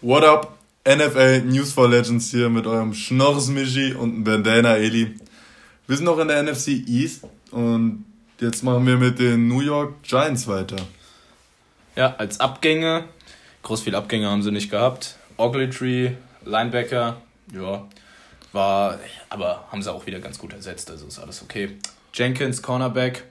[0.00, 0.56] What up?
[0.88, 5.14] NFL News for Legends hier mit eurem Schnorrs Michi und Bandana Eli.
[5.86, 8.06] Wir sind noch in der NFC East und
[8.40, 10.76] jetzt machen wir mit den New York Giants weiter.
[11.96, 13.04] Ja, als Abgänge,
[13.62, 15.16] groß viel Abgänge haben sie nicht gehabt.
[15.36, 16.12] Ogletree,
[16.44, 17.20] Linebacker,
[17.52, 17.86] ja,
[18.52, 18.98] war,
[19.28, 21.76] aber haben sie auch wieder ganz gut ersetzt, also ist alles okay.
[22.14, 23.24] Jenkins, Cornerback,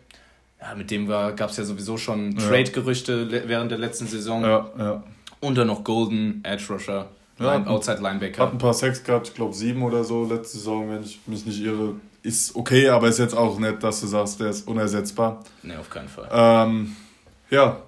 [0.62, 2.48] ja, mit dem gab es ja sowieso schon ja.
[2.48, 4.44] Trade-Gerüchte während der letzten Saison.
[4.44, 5.04] Ja, ja.
[5.42, 8.44] Und dann noch Golden, Edge Rusher, ja, Line, Outside Linebacker.
[8.44, 11.46] Hat ein paar Sex gehabt, ich glaube sieben oder so letzte Saison, wenn ich mich
[11.46, 11.96] nicht irre.
[12.22, 15.44] Ist okay, aber ist jetzt auch nett, dass du sagst, der ist unersetzbar.
[15.64, 16.28] Ne, auf keinen Fall.
[16.32, 16.96] Ähm,
[17.50, 17.82] ja,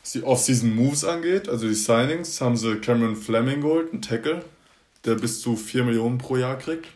[0.00, 4.44] was die Off-Season-Moves angeht, also die Signings, haben sie Cameron Fleming geholt, einen Tackle,
[5.04, 6.86] der bis zu 4 Millionen pro Jahr kriegt.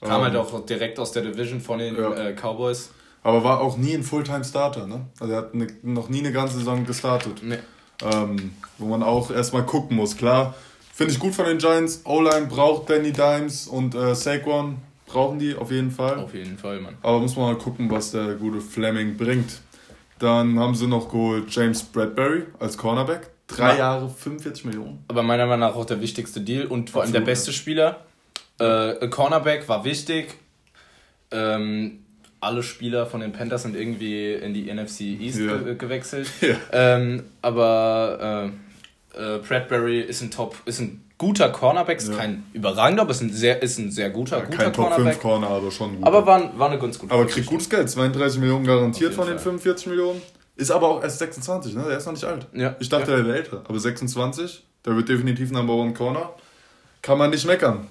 [0.00, 2.12] Kam ähm, halt auch direkt aus der Division von den ja.
[2.14, 2.90] äh, Cowboys.
[3.22, 5.06] Aber war auch nie ein Fulltime-Starter, ne?
[5.18, 7.40] Also er hat ne, noch nie eine ganze Saison gestartet.
[7.42, 7.58] Nee.
[8.04, 10.16] Ähm, wo man auch erstmal gucken muss.
[10.16, 10.54] Klar,
[10.92, 12.02] finde ich gut von den Giants.
[12.04, 16.18] O-Line braucht Danny Dimes und äh, Saquon brauchen die auf jeden Fall.
[16.18, 16.96] Auf jeden Fall, Mann.
[17.02, 19.60] Aber muss man mal gucken, was der gute Fleming bringt.
[20.18, 23.30] Dann haben sie noch geholt James Bradbury als Cornerback.
[23.46, 23.78] Drei ja.
[23.78, 25.04] Jahre, 45 Millionen.
[25.08, 28.04] Aber meiner Meinung nach auch der wichtigste Deal und vor allem der beste Spieler.
[28.58, 30.34] Äh, Cornerback war wichtig.
[31.30, 32.03] Ähm,
[32.44, 35.56] alle Spieler von den Panthers sind irgendwie in die NFC East ja.
[35.56, 36.28] ge gewechselt.
[36.40, 36.56] Ja.
[36.72, 38.50] Ähm, aber
[39.14, 42.16] äh, äh, Bradbury ist ein Top, ist ein guter Cornerback, ist ja.
[42.16, 45.14] kein überragender, aber ist ein sehr, ist ein sehr guter, ja, guter kein Top Cornerback.
[45.14, 46.06] 5 Corner, aber schon gut.
[46.06, 49.38] Aber war, war eine ganz gute Aber kriegt gutes Geld, 32 Millionen garantiert von den
[49.38, 50.20] 45 Millionen.
[50.56, 51.84] Ist aber auch erst 26, ne?
[51.88, 52.46] Der ist noch nicht alt.
[52.52, 52.76] Ja.
[52.78, 53.16] Ich dachte, ja.
[53.16, 53.62] der wäre älter.
[53.66, 56.30] Aber 26, der wird definitiv Number One Corner.
[57.02, 57.88] Kann man nicht meckern.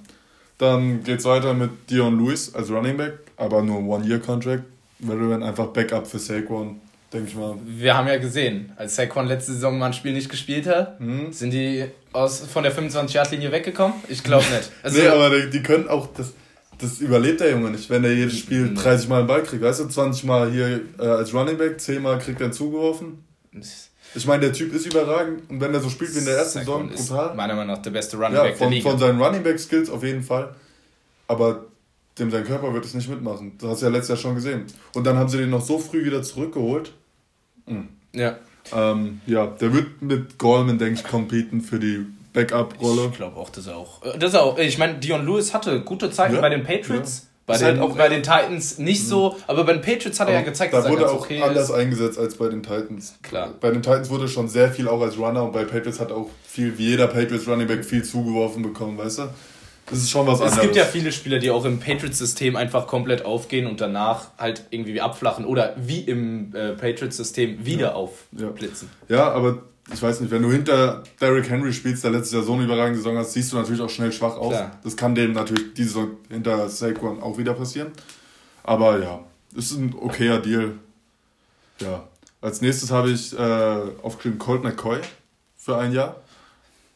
[0.57, 4.63] Dann geht's weiter mit Dion Lewis als Running Back, aber nur One-Year-Contract.
[4.99, 6.79] Veteran einfach Backup für Saquon,
[7.11, 7.55] denke ich mal.
[7.65, 11.33] Wir haben ja gesehen, als Saquon letzte Saison mal ein Spiel nicht gespielt hat, hm?
[11.33, 13.95] sind die aus, von der 25-Yard-Linie weggekommen?
[14.07, 14.71] Ich glaube nicht.
[14.83, 16.33] Also, nee, aber die, die können auch, das,
[16.79, 19.61] das überlebt der Junge nicht, wenn er jedes Spiel 30 Mal einen Ball kriegt.
[19.61, 23.23] Weißt du, 20 Mal hier äh, als Running Back, 10 Mal kriegt er zugeworfen.
[24.15, 26.59] Ich meine, der Typ ist überragend und wenn er so spielt wie in der ersten
[26.59, 27.35] Saison, brutal.
[27.35, 28.89] Meiner Meinung nach der beste Running ja, Back von, der Liga.
[28.89, 30.55] Von seinen Running Back Skills auf jeden Fall.
[31.27, 31.65] Aber
[32.19, 33.53] dem sein Körper wird es nicht mitmachen.
[33.59, 34.65] Das hast du ja letztes Jahr schon gesehen.
[34.93, 36.91] Und dann haben sie den noch so früh wieder zurückgeholt.
[37.65, 37.89] Mhm.
[38.13, 38.37] Ja.
[38.71, 43.07] Ähm, ja, der wird mit Goldman, denke ich, competen für die Backup-Rolle.
[43.11, 44.03] Ich glaube auch, dass er auch.
[44.03, 44.57] Äh, dass er auch.
[44.57, 46.41] Ich meine, Dion Lewis hatte gute Zeiten ja.
[46.41, 47.23] bei den Patriots.
[47.23, 47.32] Ja.
[47.45, 49.43] Bei den, halt auch bei den Titans nicht so, mhm.
[49.47, 51.69] aber bei den Patriots hat er ja gezeigt, dass da wurde er auch okay anders
[51.69, 51.75] ist.
[51.75, 53.15] eingesetzt als bei den Titans.
[53.21, 53.53] Klar.
[53.59, 56.29] Bei den Titans wurde schon sehr viel auch als Runner und bei Patriots hat auch
[56.45, 59.23] viel, wie jeder Patriots Running Back viel zugeworfen bekommen, weißt du?
[59.89, 60.55] Das ist schon was anderes.
[60.55, 64.63] Es gibt ja viele Spieler, die auch im Patriots-System einfach komplett aufgehen und danach halt
[64.69, 67.93] irgendwie abflachen oder wie im äh, Patriots-System wieder ja.
[67.93, 68.89] aufblitzen.
[69.09, 72.53] Ja, aber ich weiß nicht, wenn du hinter Derrick Henry spielst, der letztes Jahr so
[72.53, 74.53] eine überragende Saison hast, siehst du natürlich auch schnell schwach aus.
[74.53, 74.79] Klar.
[74.83, 77.91] Das kann dem natürlich diese Saison hinter Saquon auch wieder passieren.
[78.63, 80.75] Aber ja, ist ein okayer Deal.
[81.79, 82.07] Ja.
[82.39, 84.99] Als nächstes habe ich äh, aufgeschrieben Colt McCoy
[85.57, 86.21] für ein Jahr.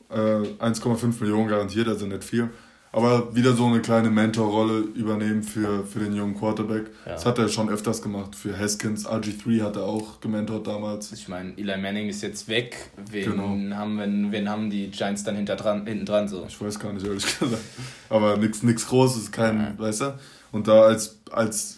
[0.09, 2.49] Äh, 1,5 Millionen garantiert, also nicht viel.
[2.97, 6.87] Aber wieder so eine kleine Mentorrolle übernehmen für, für den jungen Quarterback.
[7.05, 7.11] Ja.
[7.11, 8.35] Das hat er schon öfters gemacht.
[8.35, 11.11] Für Haskins, RG3 hat er auch gementort damals.
[11.11, 12.89] Ich meine, Eli Manning ist jetzt weg.
[13.11, 13.77] Wen, genau.
[13.77, 16.27] haben, wen, wen haben die Giants dann hinter dran, hinten dran?
[16.27, 16.45] So?
[16.47, 17.61] Ich weiß gar nicht, ehrlich gesagt.
[18.09, 19.73] Aber nichts Großes, kein, ja.
[19.77, 20.19] weißt du?
[20.51, 21.77] Und da als, als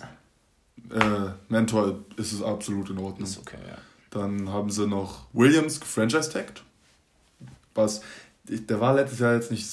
[0.89, 3.27] äh, Mentor ist es absolut in Ordnung.
[3.27, 3.77] Ist okay, ja.
[4.11, 6.63] Dann haben sie noch Williams gefranchise-tagged.
[7.75, 7.99] Was,
[8.45, 9.67] der war letztes Jahr jetzt nicht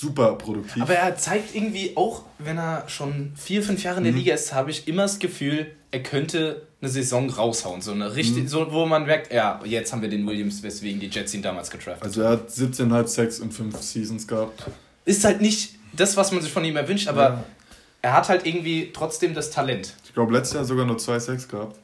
[0.00, 0.82] super produktiv.
[0.82, 4.18] Aber er zeigt irgendwie auch, wenn er schon vier, fünf Jahre in der mhm.
[4.18, 7.82] Liga ist, habe ich immer das Gefühl, er könnte eine Saison raushauen.
[7.82, 8.48] So eine richtig, mhm.
[8.48, 11.70] so, wo man merkt, ja, jetzt haben wir den Williams, weswegen die Jets ihn damals
[11.70, 14.64] getraftet Also er hat 17,5 Sacks in fünf Seasons gehabt.
[15.04, 17.44] Ist halt nicht das, was man sich von ihm erwünscht, aber ja.
[18.00, 19.94] er hat halt irgendwie trotzdem das Talent.
[20.04, 21.76] Ich glaube, letztes Jahr sogar nur zwei Sacks gehabt.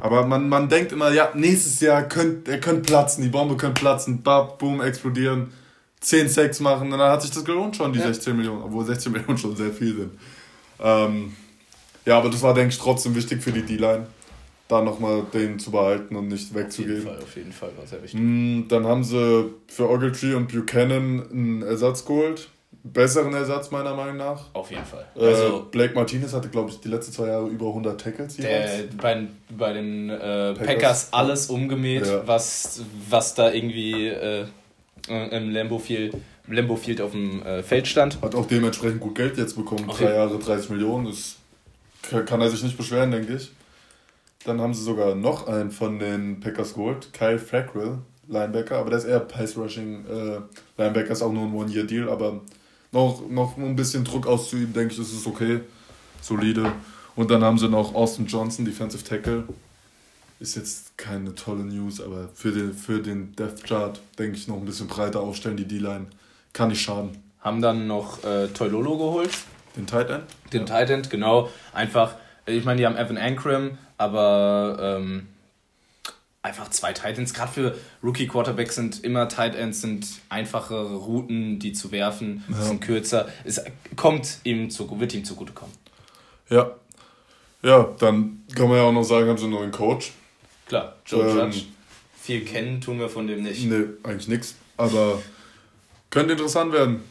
[0.00, 3.80] Aber man, man denkt immer, ja, nächstes Jahr könnte er könnte platzen, die Bombe könnte
[3.80, 5.52] platzen, bap, boom, explodieren.
[6.00, 8.06] 10 Sex machen, dann hat sich das gelohnt schon, die ja.
[8.06, 10.12] 16 Millionen, obwohl 16 Millionen schon sehr viel sind.
[10.80, 11.36] Ähm,
[12.04, 14.06] ja, aber das war, denke ich, trotzdem wichtig für die D-Line,
[14.68, 16.98] da nochmal den zu behalten und nicht wegzugeben.
[16.98, 18.20] Auf jeden Fall, auf jeden Fall war sehr wichtig.
[18.20, 22.48] Mm, dann haben sie für Ogletree und Buchanan einen Ersatz geholt.
[22.84, 24.54] Besseren Ersatz meiner Meinung nach.
[24.54, 25.06] Auf jeden Fall.
[25.16, 28.36] Äh, also Blake Martinez hatte, glaube ich, die letzten zwei Jahre über 100 Tackles.
[28.36, 30.66] Der, bei, bei den äh, Packers.
[30.66, 31.12] Packers.
[31.12, 32.26] alles umgemäht, ja.
[32.26, 34.46] was, was da irgendwie äh,
[35.08, 36.14] äh, im Lambo Field,
[36.46, 38.20] Lambo Field auf dem äh, Feld stand.
[38.22, 39.84] Hat auch dementsprechend gut Geld jetzt bekommen.
[39.88, 40.04] Okay.
[40.04, 41.06] Drei Jahre 30 Millionen.
[41.06, 41.36] Das
[42.26, 43.50] kann er sich nicht beschweren, denke ich.
[44.44, 49.00] Dann haben sie sogar noch einen von den Packers geholt, Kyle Fackrell, Linebacker, aber der
[49.00, 50.40] ist eher Pass-Rushing äh,
[50.76, 52.40] Linebacker, ist auch nur ein One-Year-Deal, aber
[52.92, 55.60] noch, noch ein bisschen Druck auszuüben, denke ich, ist okay.
[56.20, 56.72] Solide.
[57.16, 59.44] Und dann haben sie noch Austin Johnson, Defensive Tackle.
[60.40, 64.56] Ist jetzt keine tolle News, aber für den, für den Death Chart denke ich noch
[64.56, 66.06] ein bisschen breiter aufstellen, die D-Line.
[66.52, 67.18] Kann nicht schaden.
[67.40, 69.30] Haben dann noch äh, Toilolo geholt.
[69.76, 70.24] Den Tight End?
[70.52, 70.66] Den ja.
[70.66, 71.50] Tight End, genau.
[71.72, 72.14] Einfach,
[72.46, 75.26] ich meine, die haben Evan Ankram, aber ähm,
[76.42, 77.34] einfach zwei Tight Ends.
[77.34, 82.62] Gerade für Rookie-Quarterbacks sind immer Tight Ends sind einfachere Routen, die zu werfen, ja.
[82.62, 83.28] sind kürzer.
[83.44, 83.60] Es
[83.96, 85.74] kommt ihm zu, wird ihm zugutekommen.
[86.48, 86.72] Ja.
[87.62, 90.12] Ja, dann kann man ja auch noch sagen, haben sie einen neuen Coach.
[90.68, 91.62] Klar, Joe ähm, Judge.
[92.20, 93.64] Viel kennen tun wir von dem nicht.
[93.64, 94.54] Nee, eigentlich nichts.
[94.76, 95.20] Aber
[96.10, 97.02] könnte interessant werden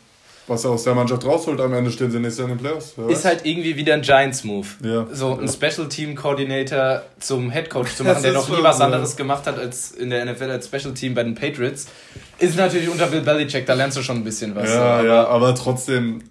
[0.47, 2.95] was er aus der Mannschaft rausholt, am Ende stehen sie nächstes Jahr in den Playoffs.
[3.09, 4.67] Ist halt irgendwie wieder ein Giants-Move.
[4.83, 5.07] Ja.
[5.11, 9.11] So einen Special Team Coordinator zum Head Coach zu machen, der noch nie was anderes
[9.11, 9.17] ja.
[9.17, 11.87] gemacht hat als in der NFL als Special Team bei den Patriots,
[12.39, 14.69] ist natürlich unter Bill Belichick, da lernst du schon ein bisschen was.
[14.69, 16.23] Ja, aber ja, aber trotzdem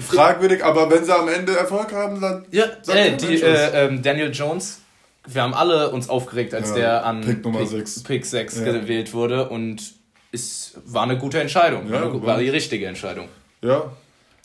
[0.00, 2.44] fragwürdig, aber wenn sie am Ende Erfolg haben, dann.
[2.50, 4.81] Ja, äh, die, äh, ähm, Daniel Jones.
[5.26, 8.02] Wir haben alle uns aufgeregt, als ja, der an Pick, Nummer Pick, 6.
[8.02, 9.94] Pick 6 gewählt wurde und
[10.32, 11.90] ist, war eine gute Entscheidung.
[11.92, 13.28] Ja, war, war die richtige Entscheidung.
[13.60, 13.92] Ja.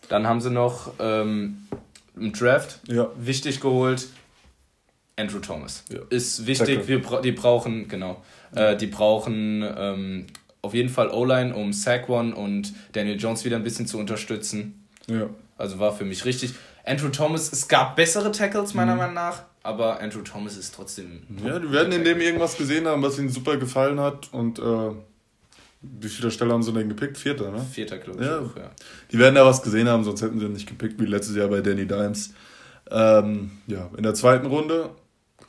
[0.10, 1.68] Dann haben sie noch ähm,
[2.16, 3.08] im Draft ja.
[3.18, 4.08] wichtig geholt.
[5.16, 5.84] Andrew Thomas.
[5.90, 6.00] Ja.
[6.10, 10.28] Ist wichtig, wir bra die brauchen, genau, äh, die brauchen ähm,
[10.62, 14.88] auf jeden Fall O-Line, um Saquon und Daniel Jones wieder ein bisschen zu unterstützen.
[15.08, 15.28] Ja.
[15.58, 16.54] Also war für mich richtig.
[16.86, 19.00] Andrew Thomas, es gab bessere Tackles meiner mhm.
[19.00, 21.24] Meinung nach, aber Andrew Thomas ist trotzdem.
[21.44, 24.92] Ja, die werden in dem irgendwas gesehen haben, was ihnen super gefallen hat und äh,
[25.81, 27.18] wie viele Stelle haben sie denn gepickt?
[27.18, 27.60] Vierter, ne?
[27.72, 28.25] Vierter, glaube ich.
[28.25, 28.40] Ja.
[28.40, 28.72] Auch, ja.
[29.12, 31.60] Die werden da was gesehen haben, sonst hätten sie nicht gepickt, wie letztes Jahr bei
[31.60, 32.34] Danny Dimes.
[32.90, 34.90] Ähm, ja, in der zweiten Runde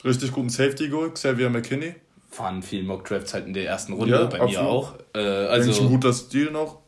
[0.04, 1.94] richtig guten Safety geholt, Xavier McKinney.
[2.36, 4.50] Waren vielen Mock-Drafts halt in der ersten Runde, ja, bei absolut.
[4.50, 4.94] mir auch.
[5.14, 6.80] Äh, also Eigentlich ein guter Stil noch.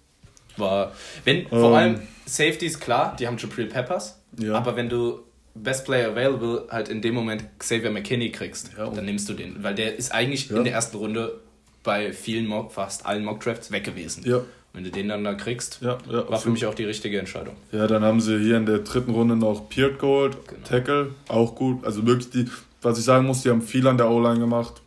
[0.56, 0.92] War,
[1.24, 4.54] wenn, ähm, vor allem Safety ist klar, die haben Jabril Peppers, ja.
[4.54, 5.20] aber wenn du
[5.62, 8.88] Best Player Available halt in dem Moment Xavier McKinney kriegst, ja.
[8.88, 11.40] dann nimmst du den, weil der ist eigentlich in der ersten Runde
[11.82, 14.22] bei vielen Mock, fast allen Mock-Drafts weg gewesen.
[14.26, 14.42] Ja.
[14.72, 16.42] Wenn du den dann da kriegst, ja, ja, war absolut.
[16.42, 17.56] für mich auch die richtige Entscheidung.
[17.72, 20.66] Ja, dann haben sie hier in der dritten Runde noch Peart Gold, genau.
[20.66, 21.84] Tackle, auch gut.
[21.84, 22.46] Also wirklich die,
[22.80, 24.80] was ich sagen muss, die haben viel an der O-Line gemacht.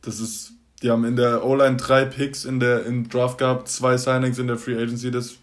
[0.00, 0.52] Das ist,
[0.82, 4.46] die haben in der O-Line drei Picks in der, im Draft gehabt, zwei Signings in
[4.46, 5.10] der Free Agency.
[5.10, 5.36] Das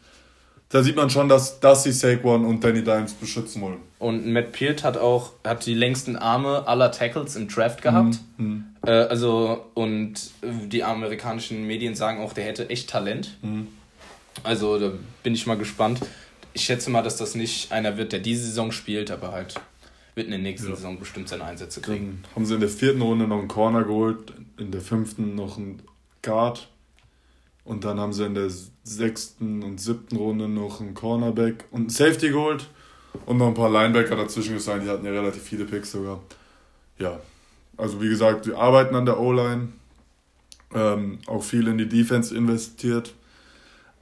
[0.74, 3.78] da sieht man schon, dass, dass sie Saquon und Danny Dimes beschützen wollen.
[4.00, 8.18] Und Matt Peart hat auch hat die längsten Arme aller Tackles im Draft gehabt.
[8.38, 8.66] Mhm.
[8.84, 13.38] Äh, also, und die amerikanischen Medien sagen auch, der hätte echt Talent.
[13.44, 13.68] Mhm.
[14.42, 16.00] Also, da bin ich mal gespannt.
[16.54, 19.54] Ich schätze mal, dass das nicht einer wird, der diese Saison spielt, aber halt
[20.16, 20.76] wird in der nächsten ja.
[20.76, 22.24] Saison bestimmt seine Einsätze kriegen.
[22.24, 25.56] Dann haben sie in der vierten Runde noch einen Corner geholt, in der fünften noch
[25.56, 25.84] einen
[26.24, 26.68] Guard.
[27.66, 28.50] Und dann haben sie in der
[28.84, 32.68] sechsten und siebten Runde noch einen Cornerback und einen Safety geholt
[33.26, 34.84] und noch ein paar Linebacker dazwischen gesigned.
[34.84, 36.20] Die hatten ja relativ viele Picks sogar.
[36.98, 37.20] Ja,
[37.78, 39.70] also wie gesagt, wir arbeiten an der O-Line.
[40.76, 43.14] Ähm, auch viel in die Defense investiert.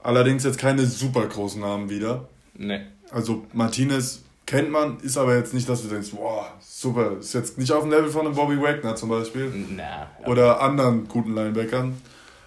[0.02, 2.28] Allerdings jetzt keine super großen Namen wieder.
[2.54, 2.80] Nee.
[3.10, 7.58] Also Martinez kennt man, ist aber jetzt nicht, dass du denkst, wow, super, ist jetzt
[7.58, 9.52] nicht auf dem Level von einem Bobby Wagner zum Beispiel.
[9.76, 11.94] Na, Oder anderen guten Linebackern.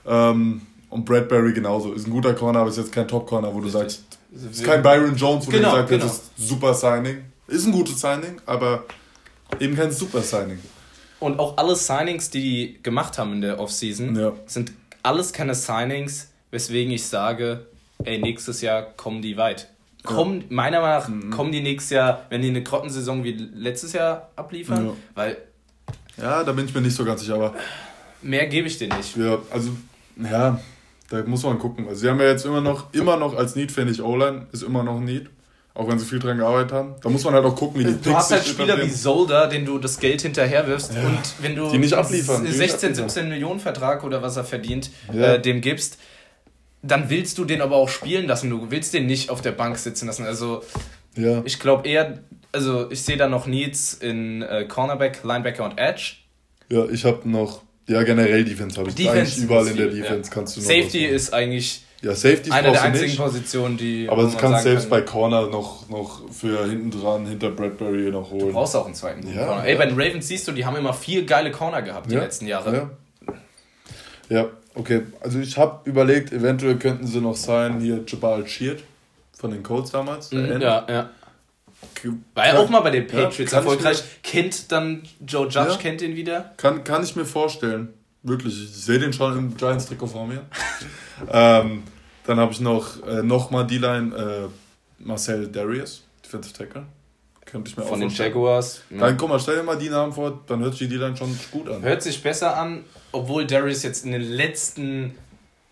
[0.05, 1.93] Ähm, und Bradbury genauso.
[1.93, 5.15] Ist ein guter Corner, aber ist jetzt kein Top-Corner, wo du sagst, ist kein Byron
[5.15, 6.03] Jones, wo genau, du sagst, genau.
[6.03, 7.17] das ist super Signing.
[7.47, 8.85] Ist ein gutes Signing, aber
[9.59, 10.59] eben kein super Signing.
[11.19, 14.33] Und auch alle Signings, die die gemacht haben in der Offseason, ja.
[14.45, 17.67] sind alles keine Signings, weswegen ich sage,
[18.03, 19.69] ey, nächstes Jahr kommen die weit.
[20.03, 20.47] Kommen, ja.
[20.49, 21.29] meiner Meinung nach mhm.
[21.31, 24.93] kommen die nächstes Jahr, wenn die eine Grottensaison wie letztes Jahr abliefern, ja.
[25.15, 25.37] weil.
[26.17, 27.55] Ja, da bin ich mir nicht so ganz sicher, aber.
[28.21, 29.15] Mehr gebe ich dir nicht.
[29.17, 29.71] Ja, also,
[30.17, 30.59] ja,
[31.09, 31.87] da muss man gucken.
[31.87, 34.63] Also sie haben ja jetzt immer noch, immer noch als Need, finde ich, O-Line ist
[34.63, 35.29] immer noch ein Need.
[35.75, 36.95] Auch wenn sie viel dran gearbeitet haben.
[37.01, 39.65] Da muss man halt auch gucken, wie die Du hast halt Spieler wie Solder, den
[39.65, 43.59] du das Geld hinterherwirfst ja, und wenn du die nicht abliefern, 16, nicht 17 Millionen
[43.59, 45.33] Vertrag oder was er verdient, ja.
[45.33, 45.97] äh, dem gibst,
[46.81, 48.49] dann willst du den aber auch spielen lassen.
[48.49, 50.25] Du willst den nicht auf der Bank sitzen lassen.
[50.25, 50.63] Also
[51.17, 51.41] ja.
[51.43, 52.19] ich glaube eher,
[52.53, 56.13] also ich sehe da noch Needs in äh, Cornerback, Linebacker und Edge.
[56.69, 58.95] Ja, ich habe noch ja, generell Defense habe ich.
[58.95, 60.33] Defense eigentlich überall in der Defense ja.
[60.33, 63.17] kannst du noch Safety ist eigentlich ja, Safety eine der einzigen nicht.
[63.17, 64.07] Positionen, die.
[64.09, 68.29] Aber das kannst selbst kann, bei Corner noch, noch für hinten dran, hinter Bradbury noch
[68.29, 68.47] holen.
[68.47, 69.65] Du brauchst auch einen zweiten ja, Corner.
[69.65, 72.47] Ey, bei den Ravens siehst du, die haben immer vier geile Corner gehabt die letzten
[72.47, 72.91] Jahre.
[74.29, 74.37] Ja.
[74.37, 75.01] ja, okay.
[75.21, 78.83] Also ich habe überlegt, eventuell könnten sie noch sein, hier Jabal Sheard
[79.35, 80.31] von den Colts damals.
[80.31, 81.09] Mhm, ja, ja.
[82.33, 84.03] War ja auch mal bei den Patriots ja, erfolgreich.
[84.23, 86.53] Kennt dann Joe Judge, ja, kennt ihn wieder?
[86.57, 87.93] Kann, kann ich mir vorstellen.
[88.23, 90.41] Wirklich, ich sehe den schon im Giants-Trikot vor mir.
[91.31, 91.83] ähm,
[92.25, 96.85] dann habe ich noch äh, nochmal D-Line äh, Marcel Darius, Defensive Tackle.
[97.45, 98.81] Könnte ich mir Von den Jaguars.
[98.89, 98.97] Ja.
[98.97, 101.37] Dann guck mal, stell dir mal die Namen vor, dann hört sich die D-Line schon
[101.51, 101.83] gut an.
[101.83, 105.15] Hört sich besser an, obwohl Darius jetzt in den letzten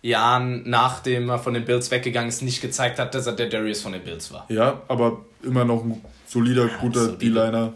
[0.04, 3.82] Jahren, nachdem er von den Bills weggegangen ist, nicht gezeigt hat, dass er der Darius
[3.82, 4.46] von den Bills war.
[4.50, 6.00] Ja, aber immer noch ein
[6.34, 7.74] solider, guter D-Liner.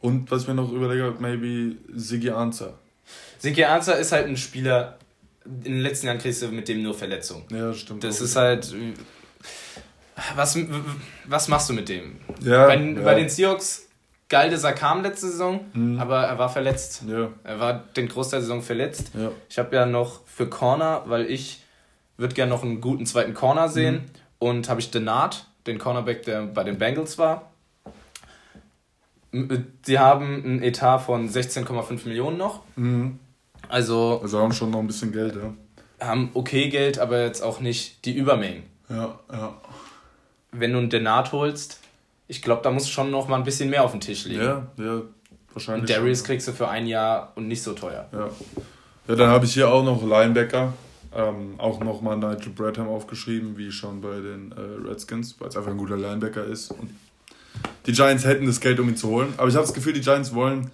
[0.00, 2.74] Und was mir noch überlege, maybe Siggy Answer.
[3.38, 4.98] Siggy Answer ist halt ein Spieler,
[5.44, 7.44] in den letzten Jahren kriegst du mit dem nur Verletzungen.
[7.50, 8.04] Ja, stimmt.
[8.04, 8.74] Das ist halt.
[10.34, 10.58] Was,
[11.26, 12.16] was machst du mit dem?
[12.42, 13.02] Ja, bei, ja.
[13.02, 13.88] bei den Seahawks
[14.28, 15.98] geil, dass er kam letzte Saison, mhm.
[15.98, 17.02] aber er war verletzt.
[17.08, 17.30] Ja.
[17.44, 19.12] Er war den Großteil der Saison verletzt.
[19.14, 19.30] Ja.
[19.48, 21.62] Ich habe ja noch für Corner, weil ich
[22.16, 24.00] würde gerne noch einen guten zweiten Corner sehen mhm.
[24.38, 27.47] und habe ich Denard, den Cornerback, der bei den Bengals war.
[29.82, 32.62] Sie haben ein Etat von 16,5 Millionen noch.
[32.76, 33.18] Mhm.
[33.68, 34.20] Also.
[34.22, 36.06] Also haben schon noch ein bisschen Geld, ja.
[36.06, 38.62] Haben okay Geld, aber jetzt auch nicht die Übermengen.
[38.88, 39.60] Ja, ja.
[40.52, 41.80] Wenn du einen Denat holst,
[42.26, 44.42] ich glaube, da muss schon noch mal ein bisschen mehr auf den Tisch liegen.
[44.42, 45.02] Ja, ja,
[45.52, 45.82] wahrscheinlich.
[45.82, 48.08] Und Darius kriegst du für ein Jahr und nicht so teuer.
[48.12, 48.30] Ja,
[49.08, 50.72] ja dann habe ich hier auch noch Linebacker.
[51.14, 55.70] Ähm, auch nochmal Nigel Bradham aufgeschrieben, wie schon bei den äh, Redskins, weil es einfach
[55.70, 56.70] ein guter Linebacker ist.
[56.70, 56.90] Und
[57.86, 59.32] die Giants hätten das Geld, um ihn zu holen.
[59.36, 60.70] Aber ich habe das Gefühl, die Giants wollen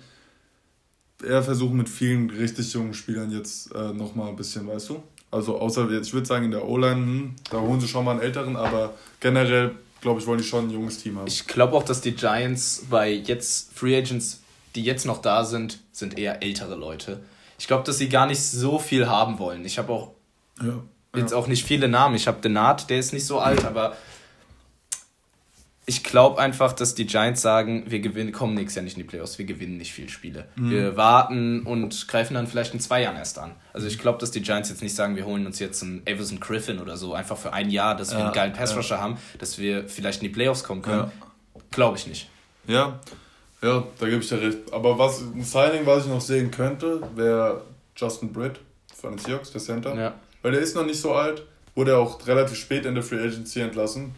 [1.24, 5.02] eher versuchen, mit vielen richtig jungen Spielern jetzt äh, nochmal ein bisschen, weißt du?
[5.30, 8.20] Also außer, ich würde sagen, in der O-Line, hm, da holen sie schon mal einen
[8.20, 11.26] älteren, aber generell, glaube ich, wollen die schon ein junges Team haben.
[11.26, 14.42] Ich glaube auch, dass die Giants bei jetzt Free Agents,
[14.76, 17.20] die jetzt noch da sind, sind eher ältere Leute.
[17.58, 19.64] Ich glaube, dass sie gar nicht so viel haben wollen.
[19.64, 20.12] Ich habe auch
[20.62, 20.82] ja,
[21.16, 21.36] jetzt ja.
[21.36, 22.14] auch nicht viele Namen.
[22.14, 23.96] Ich habe Denat, der ist nicht so alt, aber
[25.86, 29.08] ich glaube einfach, dass die Giants sagen, wir gewinnen, kommen nächstes Jahr nicht in die
[29.08, 30.48] Playoffs, wir gewinnen nicht viele Spiele.
[30.56, 30.70] Mhm.
[30.70, 33.52] Wir warten und greifen dann vielleicht in zwei Jahren erst an.
[33.74, 36.40] Also ich glaube, dass die Giants jetzt nicht sagen, wir holen uns jetzt einen Everson
[36.40, 39.02] Griffin oder so, einfach für ein Jahr, dass ja, wir einen geilen Passrusher ja.
[39.02, 41.10] haben, dass wir vielleicht in die Playoffs kommen können.
[41.54, 41.60] Ja.
[41.70, 42.30] Glaube ich nicht.
[42.66, 42.98] Ja,
[43.60, 44.58] ja, da gebe ich dir recht.
[44.72, 47.62] Aber was ein Signing, was ich noch sehen könnte, wäre
[47.96, 48.58] Justin Britt
[48.94, 49.94] von den Seahawks, der Center.
[49.94, 50.14] Ja.
[50.40, 51.42] Weil der ist noch nicht so alt,
[51.74, 54.14] wurde auch relativ spät in der Free Agency entlassen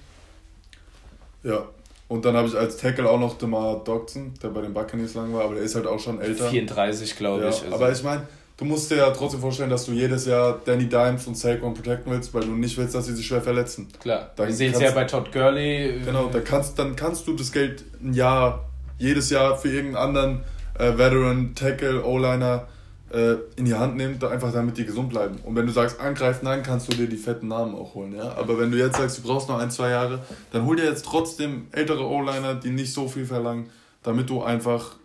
[1.46, 1.64] ja.
[2.08, 5.32] Und dann habe ich als Tackle auch noch Demar Dodson, der bei den Buccaneers lang
[5.32, 6.48] war, aber der ist halt auch schon älter.
[6.48, 7.62] 34, glaube ja, ich.
[7.62, 7.74] Also.
[7.74, 8.22] Aber ich meine,
[8.56, 12.12] du musst dir ja trotzdem vorstellen, dass du jedes Jahr Danny Dimes und Saquon protecten
[12.12, 13.88] willst, weil du nicht willst, dass sie sich schwer verletzen.
[14.00, 14.30] Klar.
[14.36, 16.00] Dann Wir sehen es ja bei Todd Gurley.
[16.04, 18.64] Genau, da kannst, dann kannst du das Geld ein Jahr,
[18.98, 20.44] jedes Jahr für irgendeinen anderen
[20.78, 22.68] äh, Veteran, Tackle, O-Liner
[23.10, 25.38] äh, in die Hand nimmt, einfach damit die gesund bleiben.
[25.44, 28.14] Und wenn du sagst, angreifen, nein, kannst du dir die fetten Namen auch holen.
[28.14, 28.32] Ja?
[28.36, 30.20] Aber wenn du jetzt sagst, du brauchst noch ein, zwei Jahre,
[30.50, 33.70] dann hol dir jetzt trotzdem ältere O-Liner, die nicht so viel verlangen,
[34.02, 34.96] damit du einfach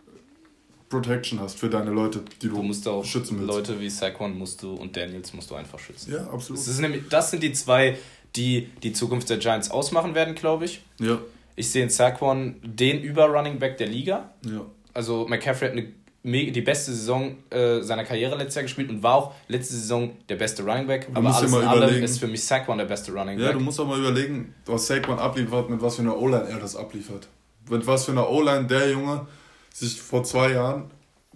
[0.90, 3.54] Protection hast für deine Leute, die du, du musst auch schützen willst.
[3.54, 6.12] Leute wie Saquon musst du und Daniels musst du einfach schützen.
[6.12, 6.60] Ja, absolut.
[6.60, 7.98] Das, ist nämlich, das sind die zwei,
[8.36, 10.84] die die Zukunft der Giants ausmachen werden, glaube ich.
[11.00, 11.20] Ja.
[11.56, 14.32] Ich sehe in Saquon den Über-Running Back der Liga.
[14.46, 14.66] Ja.
[14.94, 15.88] Also McCaffrey hat eine
[16.24, 20.36] die beste Saison äh, seiner Karriere letztes Jahr gespielt und war auch letzte Saison der
[20.36, 21.08] beste Running Back.
[21.08, 23.48] Du aber alles in allem ist für mich Saquon der beste Running Back.
[23.48, 26.60] Ja, du musst auch mal überlegen, was Saquon abliefert, mit was für einer O-Line er
[26.60, 27.28] das abliefert.
[27.70, 29.26] Mit was für einer O-Line der Junge
[29.74, 30.92] sich vor zwei Jahren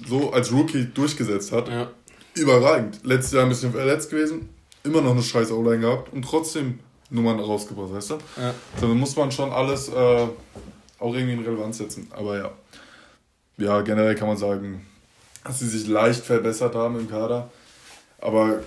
[0.05, 1.67] so als Rookie durchgesetzt hat.
[1.67, 1.89] Ja.
[2.35, 2.99] Überragend.
[3.03, 4.49] Letztes Jahr ein bisschen verletzt gewesen,
[4.83, 8.17] immer noch eine scheiß O-Line gehabt und trotzdem Nummern rausgebracht, weißt du?
[8.37, 8.53] Ja.
[8.79, 12.07] So, dann muss man schon alles äh, auch irgendwie in Relevanz setzen.
[12.11, 12.51] Aber ja
[13.57, 14.85] ja, generell kann man sagen,
[15.43, 17.51] dass sie sich leicht verbessert haben im Kader.
[18.19, 18.61] Aber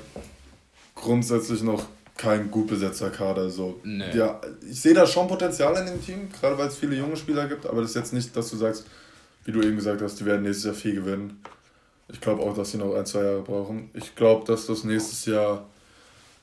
[0.94, 1.84] grundsätzlich noch
[2.16, 3.48] kein gut besetzter Kader.
[3.48, 3.80] So.
[3.84, 4.16] Nee.
[4.16, 7.46] Ja, ich sehe da schon Potenzial in dem Team, gerade weil es viele junge Spieler
[7.48, 8.86] gibt, aber das ist jetzt nicht, dass du sagst,
[9.44, 11.42] wie du eben gesagt hast, die werden nächstes Jahr viel gewinnen.
[12.08, 13.90] Ich glaube auch, dass sie noch ein, zwei Jahre brauchen.
[13.94, 15.66] Ich glaube, dass das nächstes Jahr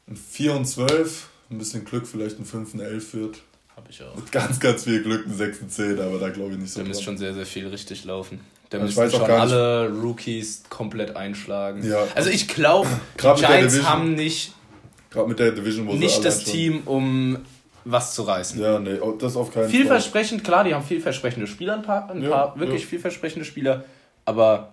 [0.07, 3.41] ein 4 und 12, ein bisschen Glück vielleicht ein 5 und 11 wird.
[3.75, 4.15] Habe ich auch.
[4.15, 6.81] Mit ganz, ganz viel Glück ein 6 und 10, aber da glaube ich nicht so.
[6.81, 8.39] Da müsste schon sehr, sehr viel richtig laufen.
[8.69, 11.85] Da also müssen schon alle Rookies komplett einschlagen.
[11.87, 12.07] Ja.
[12.15, 14.53] Also ich glaube, die Giants haben nicht,
[15.27, 16.43] mit der Division, wo nicht das.
[16.43, 17.39] Team, um
[17.83, 18.59] was zu reißen.
[18.59, 20.51] Ja, nee, oh, das auf keinen Vielversprechend, Fall.
[20.51, 22.87] klar, die haben vielversprechende Spieler, ein paar, ein ja, paar wirklich ja.
[22.87, 23.85] vielversprechende Spieler,
[24.25, 24.71] aber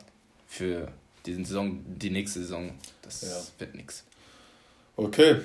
[0.48, 0.88] für
[1.26, 3.60] diese Saison, die nächste Saison, das ja.
[3.60, 4.04] wird nichts.
[4.96, 5.36] Okay,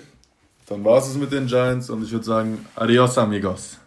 [0.68, 3.78] dann war es mit den Giants und ich würde sagen, adios amigos.